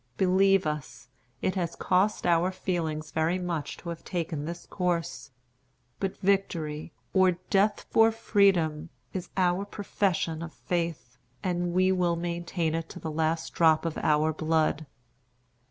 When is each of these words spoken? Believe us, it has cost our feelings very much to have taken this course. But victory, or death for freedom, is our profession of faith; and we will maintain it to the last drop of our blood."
Believe 0.17 0.65
us, 0.65 1.09
it 1.43 1.53
has 1.53 1.75
cost 1.75 2.25
our 2.25 2.51
feelings 2.51 3.11
very 3.11 3.37
much 3.37 3.77
to 3.77 3.89
have 3.89 4.03
taken 4.03 4.45
this 4.45 4.65
course. 4.65 5.29
But 5.99 6.17
victory, 6.17 6.91
or 7.13 7.33
death 7.51 7.85
for 7.91 8.11
freedom, 8.11 8.89
is 9.13 9.29
our 9.37 9.63
profession 9.63 10.41
of 10.41 10.53
faith; 10.53 11.19
and 11.43 11.71
we 11.73 11.91
will 11.91 12.15
maintain 12.15 12.73
it 12.73 12.89
to 12.89 12.99
the 12.99 13.11
last 13.11 13.53
drop 13.53 13.85
of 13.85 13.95
our 13.99 14.33
blood." 14.33 14.87